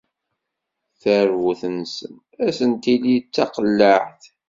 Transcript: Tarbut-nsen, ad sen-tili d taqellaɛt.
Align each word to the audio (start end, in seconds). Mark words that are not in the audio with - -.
Tarbut-nsen, 1.01 2.13
ad 2.45 2.51
sen-tili 2.57 3.15
d 3.19 3.27
taqellaɛt. 3.35 4.21